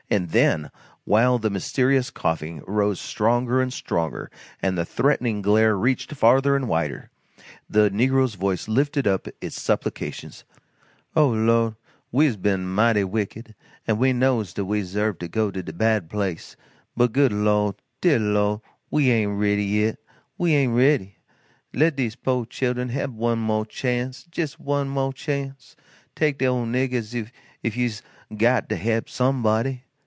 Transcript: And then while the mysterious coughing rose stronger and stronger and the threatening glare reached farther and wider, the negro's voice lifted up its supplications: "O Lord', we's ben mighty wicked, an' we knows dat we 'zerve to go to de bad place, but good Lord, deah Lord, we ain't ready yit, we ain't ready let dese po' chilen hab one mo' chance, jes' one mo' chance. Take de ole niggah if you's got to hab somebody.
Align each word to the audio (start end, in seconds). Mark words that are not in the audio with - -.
And 0.09 0.31
then 0.31 0.71
while 1.05 1.39
the 1.39 1.49
mysterious 1.49 2.09
coughing 2.09 2.61
rose 2.67 2.99
stronger 2.99 3.61
and 3.61 3.71
stronger 3.71 4.29
and 4.61 4.77
the 4.77 4.83
threatening 4.83 5.41
glare 5.41 5.77
reached 5.77 6.11
farther 6.11 6.53
and 6.57 6.67
wider, 6.67 7.09
the 7.69 7.89
negro's 7.89 8.35
voice 8.35 8.67
lifted 8.67 9.07
up 9.07 9.29
its 9.39 9.61
supplications: 9.61 10.43
"O 11.15 11.29
Lord', 11.29 11.75
we's 12.11 12.35
ben 12.35 12.67
mighty 12.67 13.05
wicked, 13.05 13.55
an' 13.87 13.99
we 13.99 14.11
knows 14.11 14.53
dat 14.53 14.65
we 14.65 14.81
'zerve 14.81 15.17
to 15.19 15.29
go 15.29 15.49
to 15.49 15.63
de 15.63 15.71
bad 15.71 16.09
place, 16.09 16.57
but 16.97 17.13
good 17.13 17.31
Lord, 17.31 17.75
deah 18.01 18.19
Lord, 18.19 18.59
we 18.89 19.09
ain't 19.11 19.39
ready 19.39 19.63
yit, 19.63 19.97
we 20.37 20.53
ain't 20.55 20.75
ready 20.75 21.19
let 21.73 21.95
dese 21.95 22.17
po' 22.17 22.43
chilen 22.43 22.89
hab 22.89 23.15
one 23.15 23.39
mo' 23.39 23.63
chance, 23.63 24.27
jes' 24.35 24.59
one 24.59 24.89
mo' 24.89 25.13
chance. 25.13 25.77
Take 26.17 26.39
de 26.39 26.47
ole 26.47 26.65
niggah 26.65 27.31
if 27.63 27.77
you's 27.77 28.01
got 28.35 28.67
to 28.67 28.75
hab 28.75 29.07
somebody. 29.07 29.85